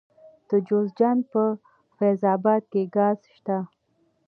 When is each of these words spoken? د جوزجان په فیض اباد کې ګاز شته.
د 0.49 0.51
جوزجان 0.67 1.17
په 1.31 1.43
فیض 1.95 2.21
اباد 2.35 2.63
کې 2.71 2.83
ګاز 2.95 3.19
شته. 3.35 3.57